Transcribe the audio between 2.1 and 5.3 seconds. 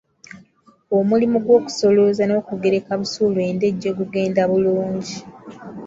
n’okugereka busuulu e Ndejje gugenda bulungi.